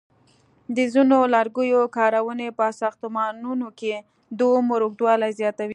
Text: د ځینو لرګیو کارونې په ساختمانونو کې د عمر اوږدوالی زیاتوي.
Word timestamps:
د 0.75 0.77
ځینو 0.93 1.17
لرګیو 1.35 1.81
کارونې 1.97 2.47
په 2.57 2.65
ساختمانونو 2.81 3.67
کې 3.79 3.93
د 4.37 4.39
عمر 4.55 4.79
اوږدوالی 4.83 5.31
زیاتوي. 5.39 5.69